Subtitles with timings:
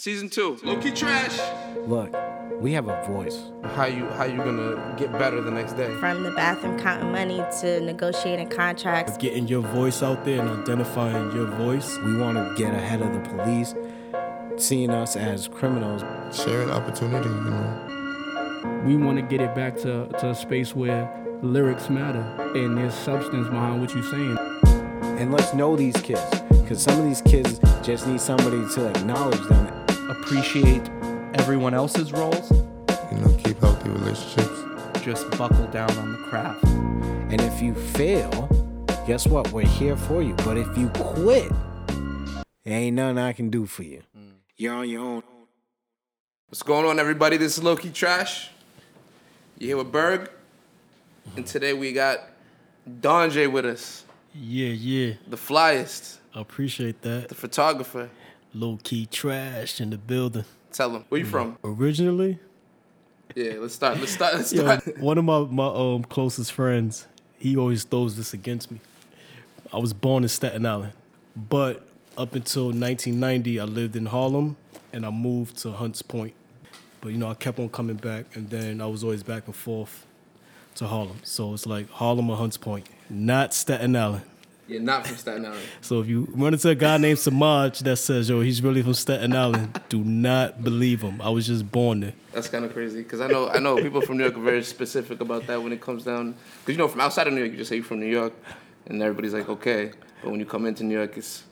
[0.00, 0.56] Season two.
[0.62, 1.38] Low key trash.
[1.86, 2.10] Look,
[2.58, 3.38] we have a voice.
[3.74, 5.94] How you how you gonna get better the next day?
[5.96, 9.18] From the bathroom counting money to negotiating contracts.
[9.18, 11.98] Getting your voice out there and identifying your voice.
[11.98, 13.74] We want to get ahead of the police,
[14.56, 16.02] seeing us as criminals.
[16.34, 18.82] Sharing opportunity, you know.
[18.86, 21.10] We want to get it back to, to a space where
[21.42, 22.22] lyrics matter
[22.54, 24.38] and there's substance behind what you're saying.
[25.20, 29.46] And let's know these kids, because some of these kids just need somebody to acknowledge
[29.48, 29.79] them.
[30.10, 30.82] Appreciate
[31.34, 32.50] everyone else's roles.
[32.50, 34.50] You know, keep healthy relationships.
[35.04, 36.64] Just buckle down on the craft.
[36.64, 38.48] And if you fail,
[39.06, 39.52] guess what?
[39.52, 40.34] We're here for you.
[40.44, 41.50] But if you quit,
[42.64, 44.02] there ain't nothing I can do for you.
[44.18, 44.32] Mm.
[44.56, 45.22] You're on your own.
[46.48, 47.36] What's going on, everybody?
[47.36, 48.50] This is Low Key Trash.
[49.58, 50.28] You here with Berg,
[51.36, 52.18] and today we got
[53.00, 54.04] Don J with us,
[54.34, 55.14] Yeah, yeah.
[55.28, 57.28] the flyest, I appreciate that.
[57.28, 58.10] the photographer.
[58.52, 60.44] Low key trash in the building.
[60.72, 61.56] Tell them where you from.
[61.64, 62.38] Originally,
[63.34, 63.98] Yeah, let's start.
[63.98, 64.34] Let's start.
[64.34, 64.98] Let's start.
[64.98, 67.06] one of my, my um closest friends,
[67.38, 68.80] he always throws this against me.
[69.72, 70.92] I was born in Staten Island,
[71.36, 71.86] but
[72.18, 74.56] up until 1990, I lived in Harlem
[74.92, 76.34] and I moved to Hunts Point.
[77.00, 79.54] But you know, I kept on coming back, and then I was always back and
[79.54, 80.04] forth
[80.74, 81.18] to Harlem.
[81.22, 84.24] So it's like Harlem or Hunts Point, not Staten Island.
[84.70, 85.60] You're not from Staten Island.
[85.80, 88.94] So if you run into a guy named Samaj that says, "Yo, he's really from
[88.94, 91.20] Staten Island," do not believe him.
[91.20, 92.12] I was just born there.
[92.32, 94.62] That's kind of crazy because I know I know people from New York are very
[94.62, 96.36] specific about that when it comes down.
[96.60, 98.32] Because you know, from outside of New York, you just say you're from New York,
[98.86, 99.90] and everybody's like, okay.
[100.22, 101.42] But when you come into New York, it's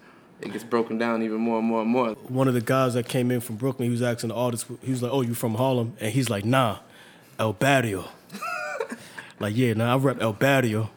[0.41, 2.11] it gets broken down even more and more and more.
[2.29, 4.93] One of the guys that came in from Brooklyn, he was asking the artist, he
[4.93, 6.79] was like, "Oh, you from Harlem?" And he's like, "Nah,
[7.37, 8.05] El Barrio."
[9.41, 10.91] like, yeah, nah, I rep El Barrio.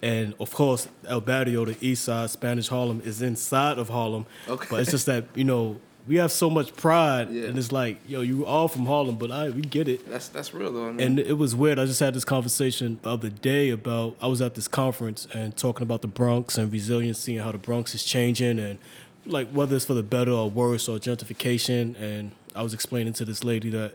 [0.00, 4.26] And of course, El Barrio, the East Side, Spanish Harlem, is inside of Harlem.
[4.48, 4.66] Okay.
[4.70, 7.48] But it's just that you know we have so much pride, Yeah.
[7.48, 10.08] and it's like, yo, you all from Harlem, but I we get it.
[10.08, 10.88] That's that's real though.
[10.88, 11.78] I mean, And it was weird.
[11.78, 15.56] I just had this conversation the other day about I was at this conference and
[15.56, 18.78] talking about the Bronx and resiliency and how the Bronx is changing and
[19.26, 22.00] like whether it's for the better or worse or gentrification.
[22.00, 23.94] And I was explaining to this lady that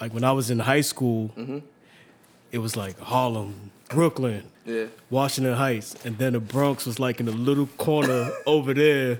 [0.00, 1.58] like when I was in high school, mm-hmm.
[2.52, 4.86] it was like Harlem, Brooklyn, yeah.
[5.10, 9.18] Washington Heights, and then the Bronx was like in a little corner over there.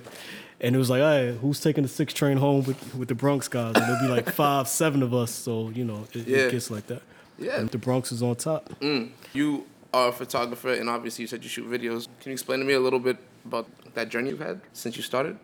[0.59, 3.15] And it was like, all right, who's taking the six train home with, with the
[3.15, 3.75] Bronx guys?
[3.75, 5.29] And there'll be like five, seven of us.
[5.31, 6.37] So, you know, it, Yeah.
[6.39, 7.03] it gets like that.
[7.37, 7.59] Yeah.
[7.59, 8.67] And the Bronx is on top.
[8.81, 9.11] Mm.
[9.33, 12.07] You are a photographer, and obviously you said you shoot videos.
[12.21, 15.03] Can you explain to me a little bit about that journey you've had since you
[15.03, 15.37] started?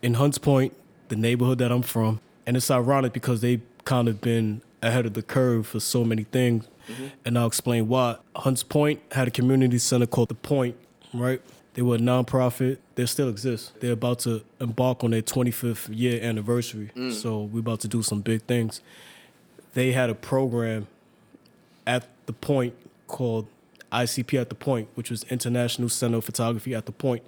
[0.00, 0.74] In Hunts Point,
[1.08, 5.12] the neighborhood that I'm from, and it's ironic because they've kind of been ahead of
[5.12, 6.66] the curve for so many things.
[6.88, 7.06] Mm-hmm.
[7.24, 8.16] And I'll explain why.
[8.36, 10.76] Hunts Point had a community center called The Point,
[11.12, 11.40] right?
[11.74, 12.78] They were a nonprofit.
[12.94, 13.78] They still exist.
[13.80, 16.90] They're about to embark on their 25th year anniversary.
[16.94, 17.12] Mm.
[17.12, 18.80] So we're about to do some big things.
[19.74, 20.86] They had a program
[21.86, 22.74] at the point
[23.08, 23.48] called
[23.92, 27.22] ICP at the Point, which was International Center of Photography at the Point.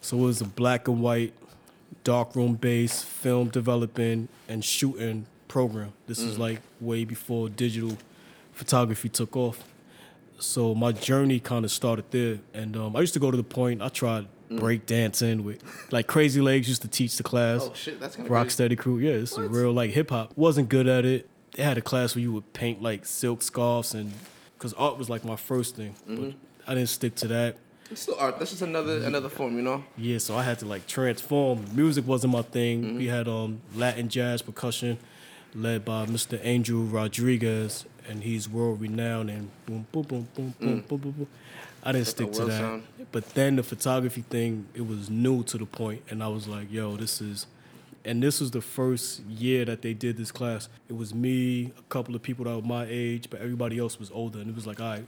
[0.00, 1.32] So it was a black and white,
[2.04, 5.92] darkroom based film developing and shooting program.
[6.06, 6.40] This is mm.
[6.40, 7.96] like way before digital
[8.62, 9.64] photography took off.
[10.38, 13.44] So my journey kind of started there, and um, I used to go to the
[13.44, 13.82] point.
[13.82, 17.60] I tried break dancing with like Crazy Legs used to teach the class.
[17.62, 20.32] Oh shit, that's kind of Rocksteady crew, yeah, it's a real like hip hop.
[20.36, 21.28] Wasn't good at it.
[21.56, 24.12] They had a class where you would paint like silk scarves and
[24.56, 26.34] because art was like my first thing, but
[26.66, 27.56] I didn't stick to that.
[27.90, 28.38] It's still art.
[28.38, 29.84] That's just another another form, you know.
[29.96, 31.64] Yeah, so I had to like transform.
[31.74, 32.96] Music wasn't my thing.
[32.96, 34.98] We had um Latin jazz percussion
[35.54, 36.40] led by Mr.
[36.42, 40.88] Angel Rodriguez, and he's world renowned and boom boom boom boom mm.
[40.88, 41.26] boom boom boom.
[41.82, 42.60] I didn't stick to that.
[42.60, 42.82] Sound.
[43.10, 46.70] But then the photography thing, it was new to the point, and I was like,
[46.70, 47.46] yo, this is.
[48.04, 50.68] And this was the first year that they did this class.
[50.88, 54.10] It was me, a couple of people that were my age, but everybody else was
[54.10, 54.40] older.
[54.40, 55.06] And it was like, all right,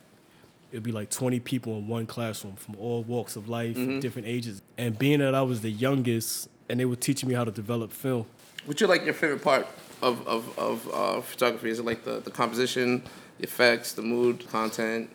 [0.71, 3.99] it'd be like 20 people in one classroom from all walks of life, mm-hmm.
[3.99, 4.63] different ages.
[4.79, 7.93] And being that I was the youngest, and they were teaching me how to develop
[7.93, 8.27] film.
[8.65, 9.67] What's your like your favorite part
[10.05, 11.71] of of, of uh, photography?
[11.71, 13.03] Is it like the, the composition,
[13.39, 15.11] the effects, the mood, content?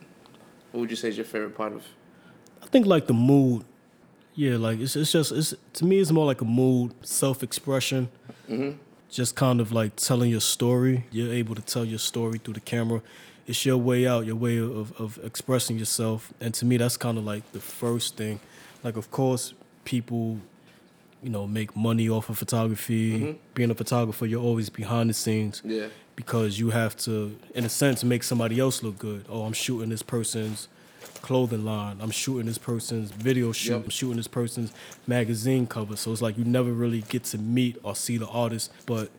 [0.72, 1.84] What would you say is your favorite part of?
[2.62, 3.64] I think like the mood.
[4.36, 8.10] Yeah, like it's it's just it's to me it's more like a mood, self expression.
[9.10, 11.06] Just kind of like telling your story.
[11.12, 13.02] You're able to tell your story through the camera.
[13.48, 16.32] It's your way out, your way of, of expressing yourself.
[16.40, 18.40] And to me that's kind of like the first thing.
[18.84, 19.54] Like of course
[19.86, 20.38] people,
[21.22, 23.20] you know, make money off of photography.
[23.20, 23.38] Mm-hmm.
[23.54, 25.88] Being a photographer, you're always behind the scenes Yeah.
[26.16, 29.26] because you have to, in a sense, make somebody else look good.
[29.30, 30.68] Oh, I'm shooting this person's
[31.22, 31.98] clothing line.
[32.02, 33.72] I'm shooting this person's video shoot.
[33.74, 33.84] Yep.
[33.86, 34.72] I'm shooting this person's
[35.08, 35.96] magazine cover.
[35.96, 39.10] So it's like you never really get to meet or see the artist, but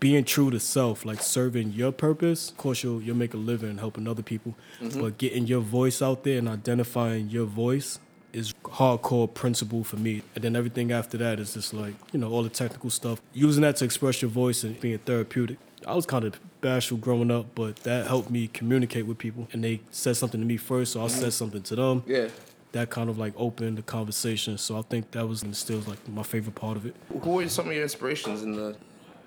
[0.00, 3.78] being true to self, like serving your purpose, of course you'll you'll make a living
[3.78, 4.54] helping other people.
[4.80, 5.00] Mm-hmm.
[5.00, 8.00] But getting your voice out there and identifying your voice
[8.32, 10.22] is hardcore principle for me.
[10.34, 13.20] And then everything after that is just like, you know, all the technical stuff.
[13.32, 15.58] Using that to express your voice and being therapeutic.
[15.86, 19.48] I was kind of bashful growing up, but that helped me communicate with people.
[19.52, 21.30] And they said something to me first, so I said mm-hmm.
[21.30, 22.04] something to them.
[22.06, 22.28] Yeah.
[22.72, 24.56] That kind of like opened the conversation.
[24.56, 26.96] So I think that was and still like my favorite part of it.
[27.22, 28.76] Who are some of your inspirations in the,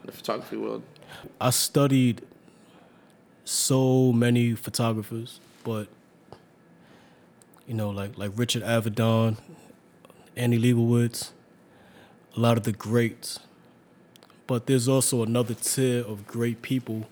[0.04, 0.82] the photography world?
[1.40, 2.22] I studied
[3.44, 5.88] so many photographers, but
[7.68, 9.38] you know, like like Richard Avedon,
[10.36, 11.32] Annie Leibovitz,
[12.36, 13.40] a lot of the greats.
[14.48, 17.08] But there's also another tier of great people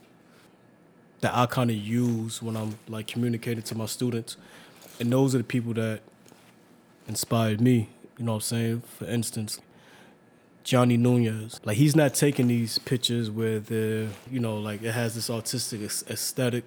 [1.21, 4.37] that I kind of use when I'm like communicating to my students,
[4.99, 6.01] and those are the people that
[7.07, 7.89] inspired me.
[8.17, 8.81] You know what I'm saying?
[8.81, 9.59] For instance,
[10.63, 11.59] Johnny Nunez.
[11.63, 15.81] Like he's not taking these pictures where the you know like it has this artistic
[15.81, 16.65] aesthetic,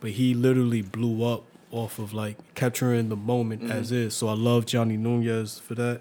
[0.00, 1.44] but he literally blew up
[1.74, 3.72] off of like capturing the moment mm-hmm.
[3.72, 4.14] as is.
[4.14, 6.00] So I love Johnny Nunez for that,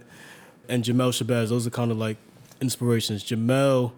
[0.70, 1.50] and Jamel Shabazz.
[1.50, 2.18] Those are kind of like
[2.62, 3.24] inspirations.
[3.24, 3.92] Jamel,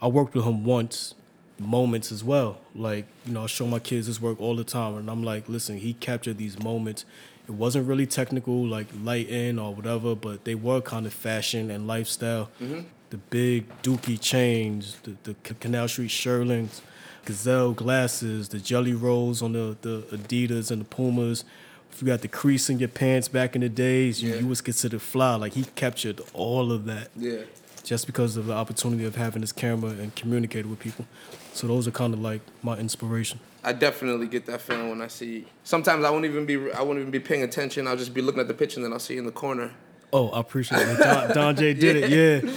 [0.00, 1.14] I worked with him once.
[1.58, 2.58] Moments as well.
[2.74, 5.48] Like, you know, I show my kids his work all the time, and I'm like,
[5.48, 7.04] listen, he captured these moments.
[7.46, 11.86] It wasn't really technical, like lighting or whatever, but they were kind of fashion and
[11.86, 12.50] lifestyle.
[12.60, 12.80] Mm-hmm.
[13.10, 16.82] The big dookie chains, the, the Canal Street Shearlings,
[17.24, 21.44] Gazelle glasses, the jelly rolls on the, the Adidas and the Pumas.
[21.92, 24.40] If you got the crease in your pants back in the days, you, Yeah.
[24.40, 25.34] you was considered fly.
[25.36, 27.42] Like he captured all of that Yeah.
[27.84, 31.06] just because of the opportunity of having this camera and communicating with people.
[31.52, 33.40] So those are kind of like my inspiration.
[33.62, 35.46] I definitely get that feeling when I see.
[35.64, 36.72] Sometimes I won't even be.
[36.72, 37.86] I won't even be paying attention.
[37.86, 39.70] I'll just be looking at the picture and then I'll see you in the corner.
[40.12, 40.98] Oh, I appreciate it.
[40.98, 42.10] Don, Don J did it.
[42.44, 42.50] Yeah.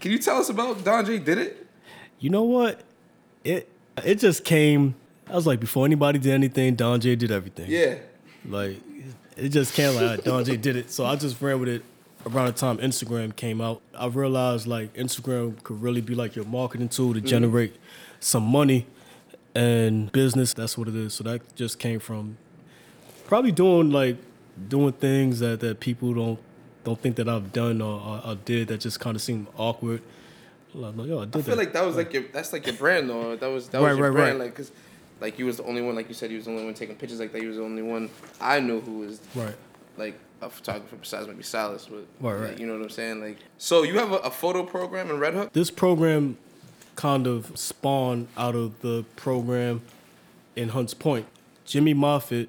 [0.00, 1.18] Can you tell us about Don J?
[1.20, 1.66] Did it?
[2.18, 2.80] You know what?
[3.44, 3.68] It
[4.04, 4.94] it just came.
[5.28, 7.70] I was like, before anybody did anything, Don J did everything.
[7.70, 7.96] Yeah.
[8.46, 8.78] Like
[9.36, 10.90] it just came like Don J did it.
[10.90, 11.82] So I just ran with it
[12.26, 13.80] around the time Instagram came out.
[13.94, 17.26] I realized like Instagram could really be like your marketing tool to mm.
[17.26, 17.76] generate
[18.20, 18.86] some money
[19.54, 20.54] and business.
[20.54, 21.14] That's what it is.
[21.14, 22.36] So that just came from
[23.26, 24.16] probably doing like
[24.68, 26.38] doing things that, that people don't
[26.84, 30.02] don't think that I've done or, or, or did that just kind of seem awkward.
[30.74, 31.56] Like, yo, I did I feel that.
[31.56, 32.24] like that was like your.
[32.32, 33.36] That's like your brand, though.
[33.36, 34.44] That was that Right, was your right, brand, right.
[34.46, 34.72] like because.
[35.20, 36.94] Like you was the only one, like you said, you was the only one taking
[36.94, 37.42] pictures like that.
[37.42, 38.08] You was the only one
[38.40, 39.56] I knew who was right.
[39.96, 42.60] like a photographer besides maybe Silas, but Right, like, right.
[42.60, 43.20] you know what I'm saying?
[43.20, 45.52] Like, so you have a, a photo program in Red Hook?
[45.54, 46.38] This program
[46.94, 49.82] kind of spawned out of the program
[50.54, 51.26] in Hunts Point.
[51.64, 52.48] Jimmy Moffat,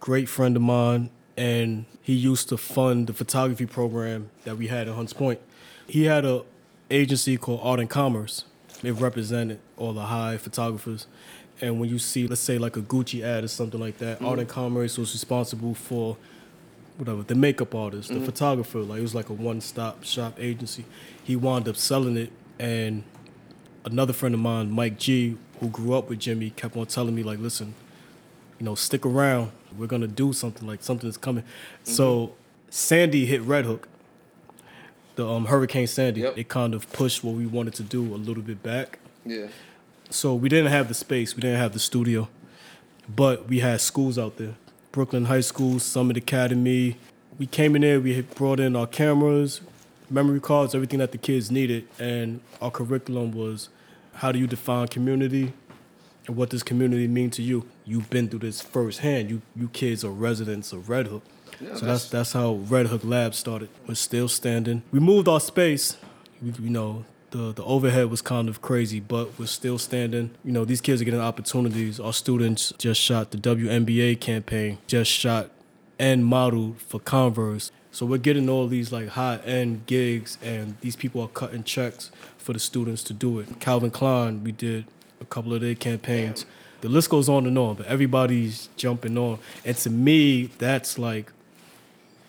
[0.00, 4.88] great friend of mine, and he used to fund the photography program that we had
[4.88, 5.38] in Hunts Point.
[5.86, 6.42] He had a
[6.92, 8.44] agency called Art and Commerce.
[8.82, 11.06] It represented all the high photographers.
[11.60, 14.38] And when you see, let's say, like a Gucci ad or something like that, Art
[14.38, 14.60] and mm-hmm.
[14.60, 16.16] Commerce was responsible for
[16.98, 18.24] whatever the makeup artist, the mm-hmm.
[18.24, 18.80] photographer.
[18.80, 20.84] Like it was like a one-stop shop agency.
[21.22, 23.04] He wound up selling it, and
[23.84, 27.22] another friend of mine, Mike G, who grew up with Jimmy, kept on telling me
[27.22, 27.74] like, listen,
[28.58, 29.52] you know, stick around.
[29.76, 30.66] We're gonna do something.
[30.66, 31.44] Like something is coming.
[31.84, 32.34] So mm-hmm.
[32.70, 33.88] Sandy hit Red Hook.
[35.16, 36.22] The um, Hurricane Sandy.
[36.22, 36.38] Yep.
[36.38, 38.98] It kind of pushed what we wanted to do a little bit back.
[39.24, 39.48] Yeah.
[40.10, 42.28] So we didn't have the space, we didn't have the studio,
[43.08, 44.54] but we had schools out there.
[44.90, 46.98] Brooklyn High School, Summit Academy.
[47.38, 49.62] We came in there, we had brought in our cameras,
[50.10, 53.70] memory cards, everything that the kids needed, and our curriculum was
[54.16, 55.54] how do you define community
[56.26, 57.66] and what does community mean to you?
[57.84, 59.30] You've been through this firsthand.
[59.30, 61.22] You you kids are residents of Red Hook.
[61.62, 63.68] Yeah, so that's that's how Red Hook Lab started.
[63.86, 64.82] We're still standing.
[64.90, 65.96] We moved our space.
[66.42, 70.30] We, you know, the the overhead was kind of crazy, but we're still standing.
[70.44, 72.00] You know, these kids are getting opportunities.
[72.00, 75.50] Our students just shot the WNBA campaign, just shot
[75.98, 77.70] and modeled for Converse.
[77.92, 82.10] So we're getting all these like high end gigs, and these people are cutting checks
[82.38, 83.60] for the students to do it.
[83.60, 84.86] Calvin Klein, we did
[85.20, 86.44] a couple of their campaigns.
[86.80, 89.38] The list goes on and on, but everybody's jumping on.
[89.64, 91.30] And to me, that's like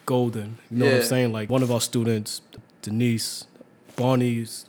[0.06, 0.58] golden.
[0.72, 1.32] You know what I'm saying?
[1.34, 2.42] Like one of our students,
[2.82, 3.46] Denise,
[3.96, 4.66] Barney's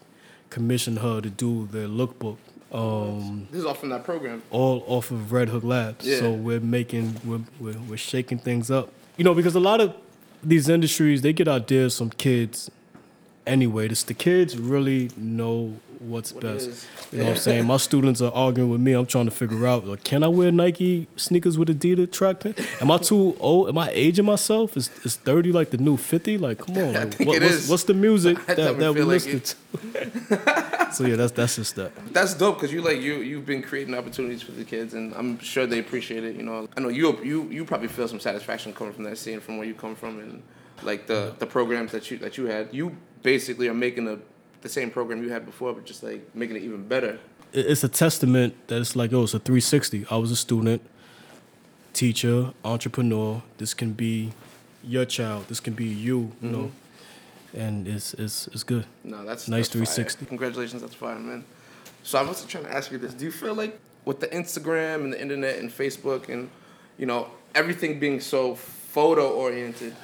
[0.51, 2.37] commissioned her to do their lookbook.
[2.73, 4.43] Um, This is all from that program.
[4.51, 6.07] all off of Red Hook Labs.
[6.07, 6.19] Yeah.
[6.19, 8.91] So we're making we're, we're we're shaking things up.
[9.17, 9.95] You know, because a lot of
[10.43, 12.71] these industries they get ideas from kids
[13.47, 13.89] anyway.
[13.89, 15.75] This the kids really know
[16.05, 16.87] what's What best.
[17.13, 17.67] You know what I'm saying?
[17.67, 18.93] My students are arguing with me.
[18.93, 22.59] I'm trying to figure out, like, can I wear Nike sneakers with Adidas track pant?
[22.81, 23.69] Am I too old?
[23.69, 24.77] Am I aging myself?
[24.77, 26.39] Is, is 30 like the new 50?
[26.39, 26.95] Like, come on.
[26.95, 30.93] Like, what- what's, what's the music I that, that we like listen to?
[30.93, 31.93] so yeah, that's that's just that.
[32.13, 35.39] That's dope because you like you you've been creating opportunities for the kids, and I'm
[35.41, 36.37] sure they appreciate it.
[36.37, 39.41] You know, I know you you you probably feel some satisfaction coming from that, scene,
[39.41, 40.43] from where you come from, and
[40.83, 42.69] like the the programs that you that you had.
[42.73, 44.19] You basically are making a
[44.65, 47.21] the same program you had before, but just like making it even better.
[47.53, 50.07] it's a testament that it's like, oh, it's a 360.
[50.11, 50.83] I was a student,
[51.93, 53.43] teacher, entrepreneur.
[53.59, 54.33] This can be
[54.83, 55.47] your child.
[55.49, 56.53] This can be you, you mm-hmm.
[56.53, 56.73] know.
[57.55, 58.87] And it's it's it's good.
[59.05, 60.07] No, that's Nice that's fire.
[60.07, 60.27] 360.
[60.27, 61.45] Congratulations, that's fire, man.
[62.03, 65.05] So I was trying to ask you this: Do you feel like with the Instagram
[65.05, 66.51] and the internet and Facebook and
[66.99, 69.95] you know everything being so photo oriented?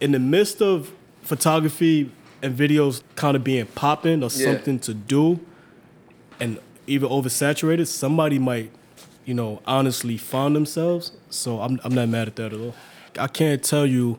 [0.00, 0.92] In the midst of
[1.22, 2.10] photography
[2.42, 4.46] and videos kind of being popping or Yeah.
[4.54, 5.40] something to do,
[6.40, 8.70] and even oversaturated, somebody might,
[9.24, 11.12] you know, honestly find themselves.
[11.30, 12.74] So I'm I'm not mad at that at all.
[13.18, 14.18] I can't tell you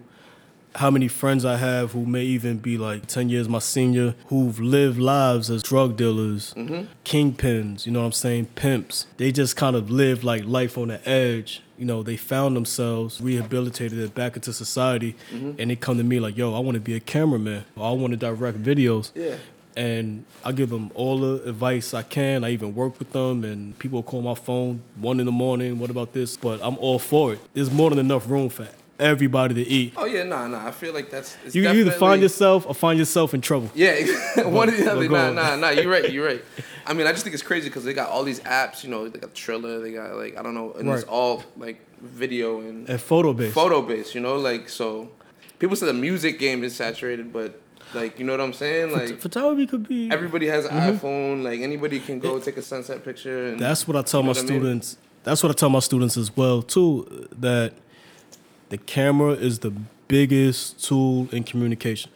[0.76, 4.60] how many friends I have who may even be like 10 years my senior who've
[4.60, 6.86] lived lives as drug dealers, mm-hmm.
[7.06, 9.06] kingpins, you know what I'm saying, pimps.
[9.18, 11.62] They just kind of live like life on the edge.
[11.78, 15.60] You know, they found themselves, rehabilitated it back into society, mm-hmm.
[15.60, 17.66] and they come to me like, yo, I want to be a cameraman.
[17.76, 19.12] Or I want to direct videos.
[19.16, 19.36] Yeah.
[19.76, 22.44] And I give them all the advice I can.
[22.44, 25.80] I even work with them, and people call my phone one in the morning.
[25.80, 26.38] What about this?
[26.38, 27.40] But I'm all for it.
[27.56, 28.68] There's more than enough room for
[29.04, 29.94] everybody to eat.
[29.98, 30.66] Oh yeah, nah, nah.
[30.68, 33.70] I feel like that's You can either find yourself or find yourself in trouble.
[33.76, 33.96] Yeah,
[34.44, 35.10] one or the other.
[35.10, 35.70] Nah, nah, nah.
[35.70, 36.12] You're right.
[36.12, 36.44] You're right.
[36.86, 38.84] I mean, I just think it's crazy because they got all these apps.
[38.84, 39.80] You know, they got Triller.
[39.80, 43.54] They got like I don't know, and it's all like video and And photo based.
[43.54, 44.16] photo based.
[44.16, 45.10] You know, like so.
[45.60, 47.62] People say the music game is saturated, but
[47.94, 48.92] like you know what I'm saying?
[48.92, 50.10] Like Photography could be.
[50.12, 51.44] everybody has an iPhone.
[51.44, 53.46] Like anybody can go take a sunset picture.
[53.46, 53.60] And Mm-hmm.
[53.64, 54.48] That's what I tell You know my what I mean?
[54.60, 54.98] students.
[55.24, 57.28] That's what I tell my students as well too.
[57.40, 57.72] That
[58.70, 59.74] the camera is the
[60.08, 62.12] biggest tool in communication.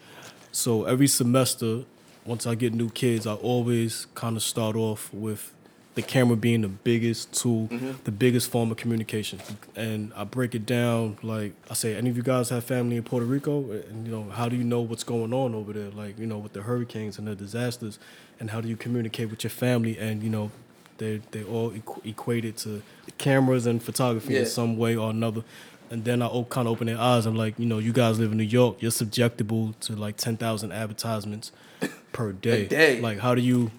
[0.52, 1.84] So every semester,
[2.26, 5.54] once I get new kids, I always kind of start off with
[5.96, 7.92] the camera being the biggest tool, Mm-hmm.
[8.04, 9.40] the biggest form of communication.
[9.76, 13.04] And I break it down like I say, any of you guys have family in
[13.04, 13.72] Puerto Rico?
[13.72, 15.90] And you know, how do you know what's going on over there?
[15.90, 17.98] Like, you know, with the hurricanes and the disasters,
[18.40, 19.98] and how do you communicate with your family?
[19.98, 20.52] And you know,
[21.00, 22.84] they they all equ- equated to
[23.18, 24.42] cameras and photography Yeah.
[24.42, 25.44] in some way or another.
[25.90, 27.26] And then I kind of open their eyes.
[27.26, 28.82] I'm like, you know, you guys live in New York.
[28.82, 31.52] You're subjectable to like ten thousand advertisements
[32.14, 32.68] per day.
[32.68, 33.00] day.
[33.02, 33.72] Like, how do you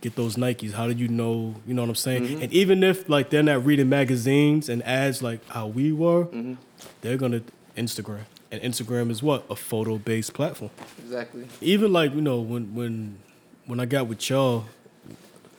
[0.00, 0.72] get those Nikes?
[0.72, 1.56] How do you know?
[1.66, 2.22] You know what I'm saying?
[2.24, 2.42] Mm-hmm.
[2.42, 6.54] And even if like they're not reading magazines and ads like how we were, Mm-hmm.
[7.02, 7.42] they're gonna
[7.76, 8.24] Instagram.
[8.50, 10.70] And Instagram is what a photo based platform.
[11.04, 11.46] exactly.
[11.60, 13.18] Even like you know when when
[13.66, 14.64] when I got with y'all,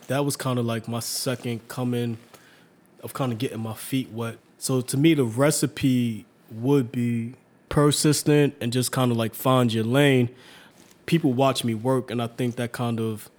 [0.08, 2.18] that was kind of like my second coming
[3.04, 4.38] of kind of getting my feet wet.
[4.58, 7.34] So to me, the recipe would be
[7.68, 10.30] persistent and just kind of like find your lane.
[11.06, 13.30] People watch me work, and I think that kind of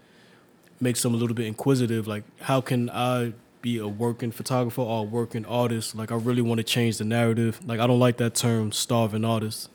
[0.79, 2.07] makes them a little bit inquisitive.
[2.07, 5.93] Like, how can I be a working photographer or a working artist?
[5.95, 7.59] Like, I really want to change the narrative.
[7.67, 9.69] Like, I don't like that term, starving artist.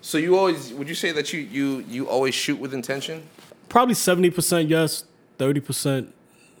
[0.00, 3.24] So you always would you say that you you you always shoot with intention?
[3.68, 5.04] Probably seventy percent yes,
[5.36, 6.14] thirty percent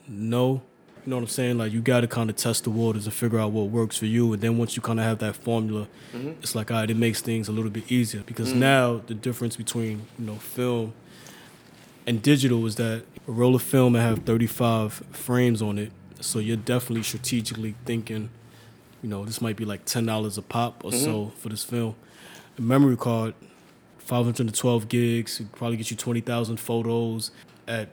[0.08, 0.62] no.
[1.06, 1.58] You know what I'm saying?
[1.58, 4.06] Like you got to kind of test the waters and figure out what works for
[4.06, 6.30] you, and then once you kind of have that formula, mm-hmm.
[6.42, 8.56] it's like all right, it makes things a little bit easier because mm.
[8.56, 10.92] now the difference between you know film
[12.08, 16.40] and digital is that a roll of film will have 35 frames on it, so
[16.40, 18.28] you're definitely strategically thinking,
[19.00, 21.04] you know, this might be like ten dollars a pop or mm-hmm.
[21.04, 21.94] so for this film.
[22.58, 23.34] A memory card
[24.06, 27.32] 512 gigs, probably get you 20,000 photos
[27.66, 27.88] at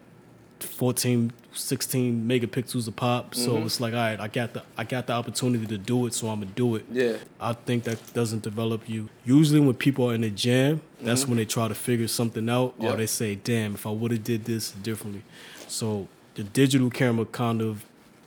[0.63, 3.36] 14, 16 megapixels a pop.
[3.36, 3.65] So mm-hmm.
[3.65, 6.29] it's like, all right, I got the I got the opportunity to do it, so
[6.29, 6.86] I'm gonna do it.
[6.91, 7.17] Yeah.
[7.39, 9.10] I think that doesn't develop you.
[9.25, 11.32] Usually, when people are in a jam, that's mm-hmm.
[11.32, 12.93] when they try to figure something out, Yeah.
[12.93, 15.24] or they say, "Damn, if I would have did this differently."
[15.67, 17.86] So the digital camera kind of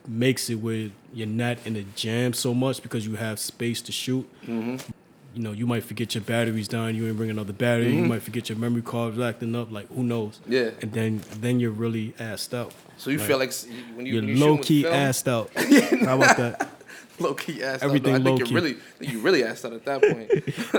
[0.08, 3.92] makes it where you're not in a jam so much because you have space to
[3.92, 4.28] shoot.
[4.44, 4.92] Mm-hmm.
[5.36, 6.94] You know, you might forget your batteries down.
[6.94, 7.94] You ain't bring another battery.
[7.94, 9.70] You might forget your memory cards acting up.
[9.70, 10.40] Like who knows?
[10.48, 10.70] Yeah.
[10.80, 12.72] And then then you're really assed out.
[12.96, 13.52] So you feel like
[13.94, 15.50] when you You're when you low key film, assed out.
[16.06, 16.70] How about that?
[17.18, 17.82] low key ass.
[17.82, 18.54] Everything I think low you're key.
[18.54, 20.30] really you really asked out at that point.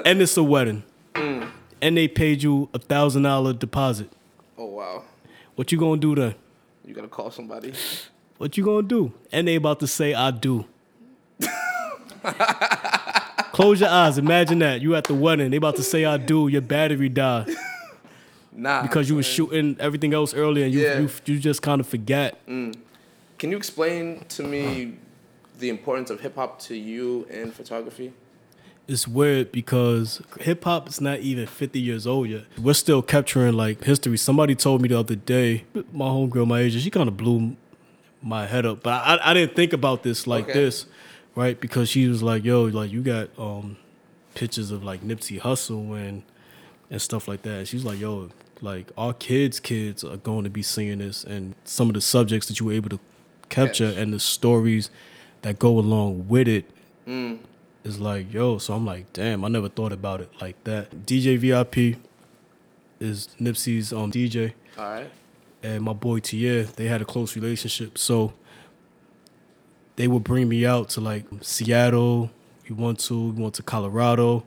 [0.07, 0.81] and it's a wedding.
[1.13, 1.51] Mm.
[1.79, 4.09] And they paid you a thousand dollar deposit.
[4.57, 5.03] oh wow,
[5.55, 6.33] What you gonna do then?
[6.83, 7.73] you gotta call somebody.
[8.39, 9.13] What you gonna do?
[9.31, 10.65] And they about to say I do.
[13.57, 14.19] Close your eyes.
[14.19, 14.81] Imagine that.
[14.81, 15.49] You at the wedding.
[15.49, 16.47] They about to say ah, I do.
[16.47, 17.49] Your battery died.
[18.59, 20.99] Nah, because you were shooting everything else earlier, and you Yeah.
[20.99, 22.43] you, you just kind of forget.
[22.47, 22.73] Mm.
[23.37, 24.93] Can you explain to me
[25.59, 28.13] the importance of hip hop to you in photography?
[28.87, 32.45] It's weird because hip hop is not even 50 years old yet.
[32.59, 34.17] We're still capturing like history.
[34.17, 37.55] Somebody told me the other day, my homegirl, my age, she kind of blew
[38.23, 38.81] my head up.
[38.81, 40.53] But I, I didn't think about this like Okay.
[40.53, 40.87] this,
[41.37, 41.59] right?
[41.61, 43.77] Because she was like, "Yo, like you got um
[44.35, 46.23] pictures of like Nipsey Hussle and
[46.89, 48.29] and stuff like that." She's like, "Yo,
[48.61, 52.47] like our kids' kids are going to be seeing this, and some of the subjects
[52.47, 52.99] that you were able to
[53.49, 53.97] capture Catch.
[54.01, 54.89] and the stories
[55.43, 56.65] that go along with it."
[57.07, 57.37] Mm.
[57.85, 61.05] is like, yo, so I'm like, damn, I never thought about it like that.
[61.05, 61.97] DJ VIP
[62.99, 65.09] is Nipsey's um DJ All right.
[65.63, 67.97] and my boy Tier, they had a close relationship.
[67.97, 68.33] So
[69.97, 72.31] they would bring me out to like Seattle,
[72.69, 74.43] we went to we went to Colorado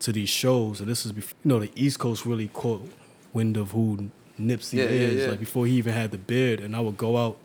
[0.00, 0.80] to these shows.
[0.80, 2.88] And this is before you know, the East Coast really caught
[3.32, 4.10] wind of who
[4.40, 5.30] Nipsey Yeah, yeah, is, yeah.
[5.30, 6.60] like before he even had the beard.
[6.60, 7.38] And I would go out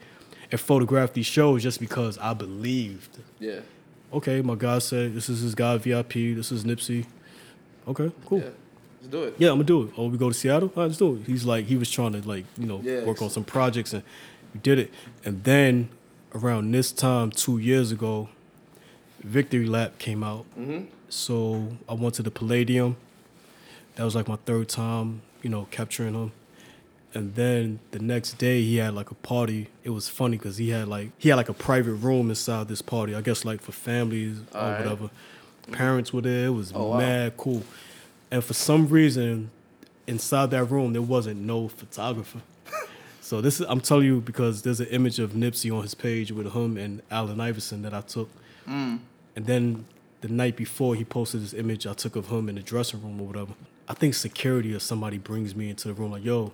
[0.51, 3.61] and photograph these shows just because I believed Yeah.
[4.13, 7.05] okay, my guy said this is his guy VIP, this is Nipsey.
[7.87, 8.39] Okay, cool.
[8.39, 8.49] Yeah.
[9.01, 9.35] Let's do it.
[9.37, 9.89] Yeah, I'm gonna do it.
[9.97, 10.69] Oh, we go to Seattle?
[10.75, 11.21] All right, let's do it.
[11.27, 13.03] He's like, he was trying to like, you know, Yeah.
[13.03, 14.03] work on some projects and
[14.53, 14.93] we did it.
[15.25, 15.89] And then
[16.35, 18.29] around this time, two years ago,
[19.23, 20.45] Victory Lap came out.
[20.59, 20.85] Mm-hmm.
[21.09, 22.97] So I went to the Palladium.
[23.95, 26.31] That was like my third time, you know, capturing him.
[27.13, 29.69] And then the next day he had like a party.
[29.83, 32.81] It was funny because he had like he had like a private room inside this
[32.81, 33.13] party.
[33.13, 34.79] I guess like for families or Alright.
[34.81, 35.09] whatever.
[35.71, 36.47] Parents were there.
[36.47, 36.97] It was Oh, wow.
[36.97, 37.63] mad cool.
[38.31, 39.51] And for some reason,
[40.07, 42.41] inside that room there wasn't no photographer.
[43.23, 46.31] So this is I'm telling you because there's an image of Nipsey on his page
[46.31, 48.29] with him and Allen Iverson that I took.
[48.67, 48.99] Mm.
[49.35, 49.85] And then
[50.21, 53.19] the night before, he posted this image I took of him in the dressing room
[53.21, 53.53] or whatever.
[53.87, 56.51] I think security or somebody brings me into the room like, yo,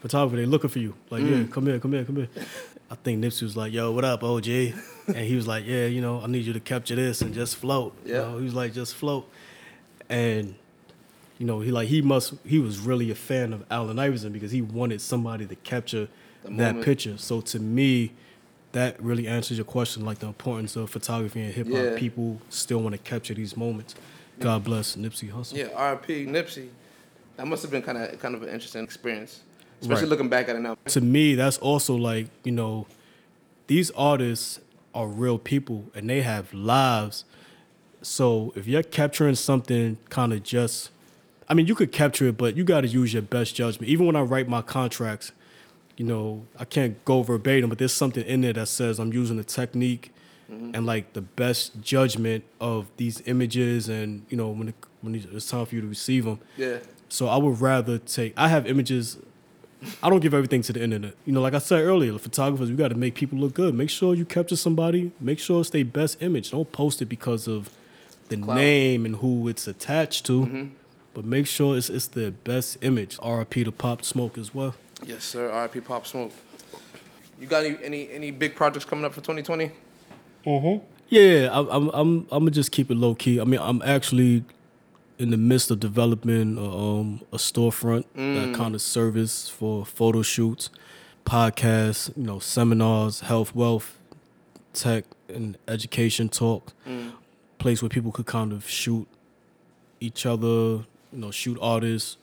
[0.00, 0.94] photographer, they looking for you.
[1.10, 1.52] Like, yeah, Mm.
[1.52, 2.28] come here, come here, come here.
[2.90, 4.48] I think Nipsey was like, yo, what up, OG?
[5.08, 7.56] and he was like, yeah, you know, I need you to capture this and just
[7.56, 7.94] float.
[8.04, 8.18] You Yeah.
[8.22, 9.28] know, he was like, just float.
[10.08, 10.54] And,
[11.38, 14.50] you know, he like, he must, he was really a fan of Allen Iverson because
[14.52, 16.08] he wanted somebody to capture
[16.44, 16.84] that moment.
[16.84, 17.18] picture.
[17.18, 18.12] So to me,
[18.72, 21.76] that really answers your question, like the importance of photography and hip hop.
[21.76, 21.98] Yeah.
[21.98, 23.94] People still want to capture these moments.
[24.38, 25.56] God bless Nipsey Hussle.
[25.56, 26.26] Yeah, R.P.
[26.26, 26.68] Nipsey.
[27.36, 29.40] That must have been kind of kind of an interesting experience,
[29.80, 30.10] especially Right.
[30.10, 30.76] looking back at it now.
[30.86, 32.86] To me, that's also like you know,
[33.66, 34.60] these artists
[34.94, 37.24] are real people and they have lives.
[38.02, 40.90] So if you're capturing something, kind of just,
[41.48, 43.88] I mean, you could capture it, but you got to use your best judgment.
[43.88, 45.32] Even when I write my contracts,
[45.96, 49.38] you know, I can't go verbatim, but there's something in there that says I'm using
[49.38, 50.12] a technique
[50.48, 55.50] and like the best judgment of these images, and you know, when it, when it's
[55.50, 56.38] time for you to receive them.
[56.56, 56.78] Yeah.
[57.08, 58.32] So I would rather take.
[58.36, 59.18] I have images.
[60.04, 61.14] I don't give everything to the internet.
[61.24, 63.74] You know, like I said earlier, the photographers, we got to make people look good.
[63.74, 65.10] Make sure you capture somebody.
[65.20, 66.52] Make sure it's their best image.
[66.52, 67.70] Don't post it because of
[68.28, 68.56] the Clout.
[68.56, 70.46] name and who it's attached to.
[70.46, 70.70] Mhm.
[71.16, 73.16] But make sure it's it's the best image.
[73.24, 74.74] RIP to Pop Smoke as well.
[75.02, 75.50] Yes, sir.
[75.50, 75.80] R.I.P.
[75.80, 76.30] Pop Smoke.
[77.40, 79.70] You got any any, any big projects coming up for 2020?
[81.08, 83.40] Yeah, I, I'm I'm I'm gonna just keep it low key.
[83.40, 84.44] I mean, I'm actually
[85.18, 88.54] in the midst of developing um, a storefront that Mm.
[88.54, 90.68] kind of service for photo shoots,
[91.24, 93.98] podcasts, you know, seminars, health, wealth,
[94.74, 96.74] tech, and education talk.
[96.86, 97.12] Mm.
[97.58, 99.08] Place where people could kind of shoot
[99.98, 100.84] each other,
[101.16, 102.16] you know, shoot artists,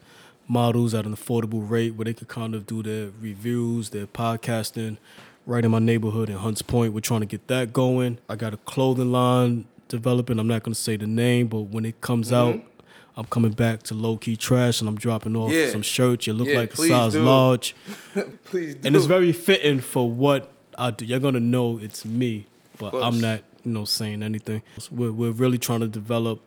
[0.47, 4.97] models at an affordable rate where they could kind of do their reviews, their podcasting
[5.45, 6.93] right in my neighborhood in Hunts Point.
[6.93, 8.19] We're trying to get that going.
[8.29, 10.39] I got a clothing line developing.
[10.39, 12.63] I'm not going to say the name, but when it comes out, Mhm.
[13.15, 15.69] I'm coming back to low key trash and I'm dropping off Yeah.
[15.71, 16.25] some shirts.
[16.27, 17.23] You look Yeah, like a size do.
[17.23, 17.75] large.
[18.45, 18.81] Please do.
[18.87, 21.05] And it's very fitting for what I do.
[21.05, 22.45] You're gonna know it's me,
[22.79, 22.93] but.
[22.95, 24.61] I'm not, you know, saying anything.
[24.79, 26.39] So we're we're really trying to develop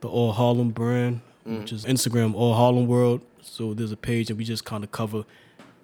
[0.00, 1.60] the All Harlem brand, Mm.
[1.60, 3.20] which is Instagram All Harlem World.
[3.42, 5.24] So there's a page and we just kind of cover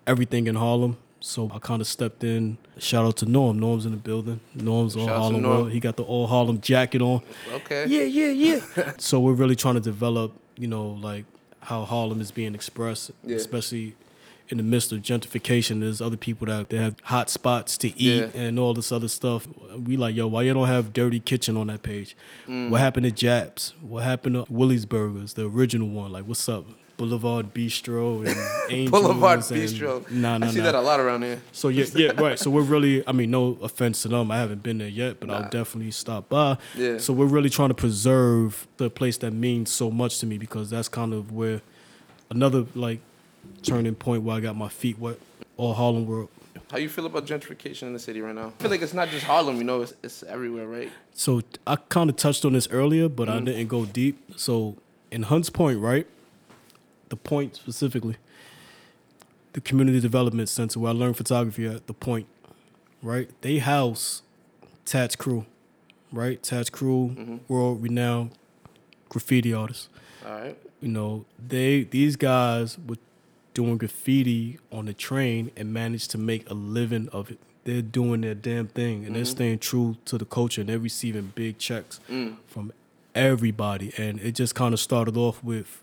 [0.06, 0.96] everything in Harlem.
[1.22, 2.56] So I kind of stepped in.
[2.78, 3.58] Shout out to Norm.
[3.58, 4.40] Norm's in the building.
[4.54, 5.56] Norm's All Shout Harlem Norm.
[5.56, 5.72] World.
[5.72, 7.20] He got the All Harlem jacket on.
[7.52, 7.84] Okay.
[7.86, 8.92] Yeah, yeah, yeah.
[8.98, 11.26] so we're really trying to develop, you know, like
[11.60, 13.36] how Harlem is being expressed, Yeah.
[13.36, 13.94] especially
[14.50, 15.80] in the midst of gentrification.
[15.80, 18.40] There's other people that they have hot spots to eat Yeah.
[18.40, 19.46] and all this other stuff.
[19.86, 22.16] We like, yo, why you don't have Dirty Kitchen on that page?
[22.48, 22.70] Mm.
[22.70, 23.74] What happened to Japs?
[23.80, 26.12] What happened to Willie's Burgers, the original one?
[26.12, 26.66] Like, what's up?
[26.96, 28.36] Boulevard Bistro and
[28.70, 30.10] Angels Boulevard and- Bistro.
[30.10, 30.64] Nah, nah, I see nah.
[30.64, 31.40] that a lot around here.
[31.50, 32.38] So yeah, yeah, right.
[32.38, 34.30] So we're really, I mean, no offense to them.
[34.30, 35.36] I haven't been there yet, but Nah.
[35.38, 36.58] I'll definitely stop by.
[36.76, 36.98] Yeah.
[36.98, 40.68] So we're really trying to preserve the place that means so much to me because
[40.68, 41.62] that's kind of where
[42.28, 43.00] another like
[43.62, 45.16] turning point where I got my feet wet.
[45.56, 46.30] All Harlem world.
[46.70, 48.52] How you feel about gentrification in the city right now?
[48.58, 50.90] I feel like it's not just Harlem, you know, it's, it's everywhere, right?
[51.12, 53.46] So I kind of touched on this earlier, but I mm.
[53.46, 54.18] didn't go deep.
[54.36, 54.76] So
[55.10, 56.06] in Hunts Point, right?
[57.08, 58.16] The Point specifically,
[59.52, 62.26] the Community Development Center where I learned photography at the Point,
[63.02, 63.28] right?
[63.40, 64.22] They house
[64.84, 65.46] Tats Cru,
[66.12, 66.40] right?
[66.42, 67.36] Tats Cru, mm-hmm.
[67.48, 68.30] world renowned
[69.08, 69.88] graffiti artists.
[70.24, 70.58] All right.
[70.80, 72.96] You know, they these guys were
[73.54, 77.38] doing graffiti on the train and managed to make a living of it.
[77.64, 79.30] They're doing their damn thing and they're mm-hmm.
[79.30, 82.36] staying true to the culture and they're receiving big checks mm.
[82.46, 82.72] from
[83.14, 83.92] everybody.
[83.98, 85.82] And it just kind of started off with,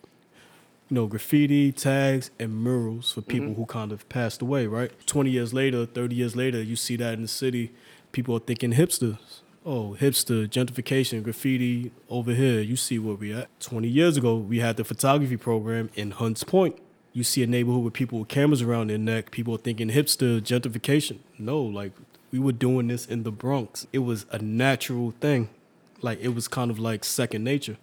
[0.89, 3.61] you know, graffiti, tags, and murals for people mm-hmm.
[3.61, 4.91] who kind of passed away, right?
[5.05, 7.71] 20 years later, 30 years later, you see that in the city,
[8.11, 9.41] people are thinking hipsters.
[9.65, 12.61] Oh, hipster, gentrification, graffiti over here.
[12.61, 13.49] You see where we at.
[13.59, 16.79] 20 years ago, we had the photography program in Hunts Point.
[17.17, 20.39] You see a neighborhood with people with cameras around their neck, people are thinking hipster,
[20.39, 21.17] gentrification.
[21.39, 21.91] No, like
[22.31, 23.87] we were doing this in the Bronx.
[23.91, 25.49] It was a natural thing.
[26.03, 27.77] Like it was kind of like second nature.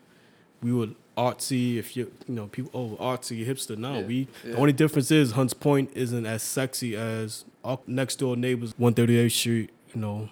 [0.62, 3.76] We were artsy, if you you know, people oh artsy, hipster.
[3.76, 4.52] No, Yeah, we yeah.
[4.52, 9.32] the only difference is Hunts Point isn't as sexy as our next door neighbors, 138th
[9.32, 10.28] Street, you know,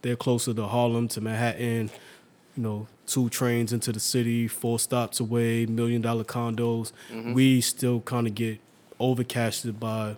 [0.00, 1.90] they're closer to Harlem, to Manhattan,
[2.56, 6.92] you know, two trains into the city, four stops away, million dollar condos.
[7.34, 8.60] We still kind of get
[9.00, 10.16] overcasted by,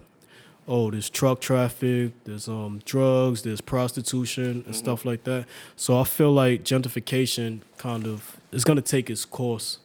[0.66, 5.46] oh, there's truck traffic, there's um drugs, there's prostitution and stuff like that.
[5.76, 9.78] So I feel like gentrification kind of is gonna take its course.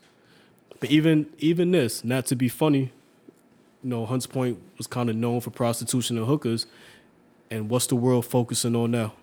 [0.80, 2.92] But even even this, not to be funny,
[3.84, 6.66] you know, Hunts Point was kind of known for prostitution and hookers.
[7.52, 9.14] And what's the world focusing on now?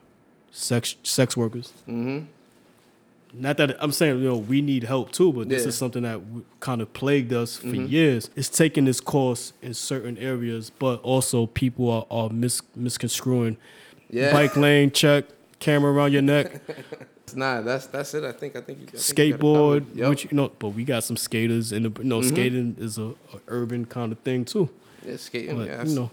[0.53, 1.73] Sex sex workers.
[1.89, 2.27] Mm-hmm.
[3.33, 5.69] Not that I'm saying you know we need help too, but this Yeah.
[5.69, 6.21] is something that
[6.59, 7.89] kind of plagued us for Mhm.
[7.91, 8.29] years.
[8.35, 13.57] It's taking this course in certain areas, but also people are, are mis- misconstruing.
[14.11, 14.33] Yeah.
[14.33, 15.27] Bike lane check,
[15.61, 16.61] camera around your neck,
[17.25, 18.25] It's Nah, that's that's it.
[18.25, 19.97] I think I think you I think you skateboard, covered.
[19.97, 20.09] Yep.
[20.11, 20.51] which you know.
[20.59, 22.29] But we got some skaters, and you know, Mhm.
[22.29, 24.69] skating is a, a urban kind of thing too.
[25.07, 25.57] yeah, skating.
[25.57, 26.11] But, yeah, you know,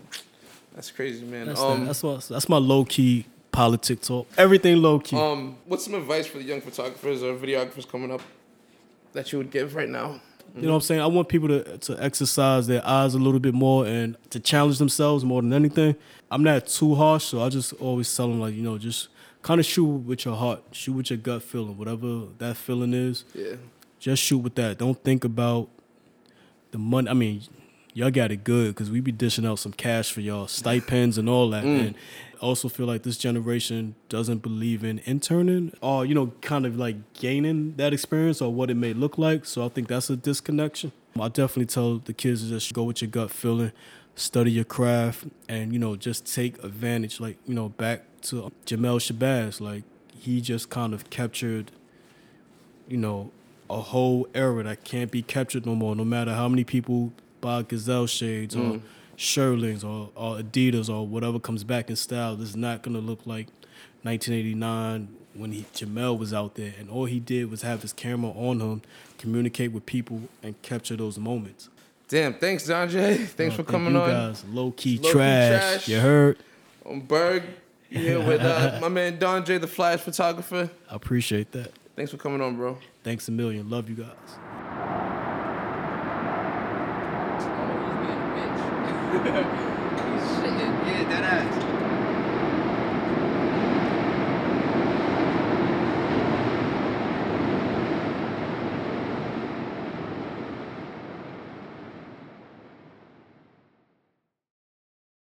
[0.75, 1.47] that's crazy, man.
[1.47, 3.25] that's, um, that, that's my that's my low key
[3.57, 4.27] politic talk.
[4.37, 5.15] Everything low key.
[5.17, 8.21] um, what's some advice for the young photographers or videographers coming up
[9.13, 10.21] that you would give right now?
[10.55, 11.01] You know what I'm saying?
[11.01, 14.77] I want people to to exercise their eyes a little bit more and to challenge
[14.77, 15.95] themselves more than anything.
[16.31, 19.09] I'm not too harsh, so I just always tell them like, you know, just
[19.41, 23.23] kind of shoot with your heart, shoot with your gut feeling, whatever that feeling is.
[23.33, 23.55] Yeah.
[23.99, 24.77] Just shoot with that.
[24.77, 25.67] Don't think about
[26.71, 27.09] the money.
[27.09, 27.41] I mean,
[27.97, 31.27] y'all got it good because we be dishing out some cash for y'all stipends and
[31.27, 31.63] all that.
[31.67, 31.87] Mm.
[31.87, 31.95] And
[32.39, 36.95] also feel like this generation doesn't believe in interning or you know, kind of like
[37.13, 39.43] gaining that experience or what it may look like.
[39.43, 40.91] So I think that's a disconnection.
[41.19, 43.71] I definitely tell the kids to just go with your gut feeling,
[44.15, 47.19] study your craft, and you know, just take advantage.
[47.19, 49.83] Like you know, back to Jamel Shabazz, like
[50.17, 51.71] he just kind of captured
[52.87, 53.31] you know,
[53.69, 57.63] a whole era that can't be captured no more, no matter how many people buy
[57.63, 58.81] Gazelle shades or Mm.
[59.19, 62.35] Shearlings or, or Adidas or whatever comes back in style.
[62.35, 63.47] This is not gonna look like
[64.03, 68.31] 1989 when he Jamel was out there, and all he did was have his camera
[68.31, 68.81] on him,
[69.17, 71.69] communicate with people, and capture those moments.
[72.07, 73.15] Damn, thanks, Don J.
[73.25, 74.09] Thanks Uh, for thank coming you on.
[74.09, 74.43] guys.
[74.51, 75.49] Low key Low-key trash.
[75.59, 75.87] trash.
[75.87, 76.37] You heard?
[76.85, 77.43] On Berg,
[77.89, 80.69] here with uh, my man Don J, the Flash photographer.
[80.89, 81.71] I appreciate that.
[81.95, 82.77] Thanks for coming on, bro.
[83.03, 83.69] Thanks a million.
[83.69, 84.37] Love you guys.
[89.23, 89.66] ハハハ。